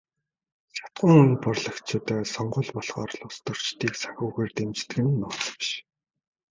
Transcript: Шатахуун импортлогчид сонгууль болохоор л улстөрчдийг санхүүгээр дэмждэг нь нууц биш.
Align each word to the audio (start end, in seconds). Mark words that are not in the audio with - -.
Шатахуун 0.77 1.19
импортлогчид 1.33 2.05
сонгууль 2.33 2.73
болохоор 2.75 3.11
л 3.17 3.23
улстөрчдийг 3.27 3.93
санхүүгээр 3.99 4.51
дэмждэг 4.57 4.97
нь 5.05 5.15
нууц 5.21 5.43
биш. 5.55 5.69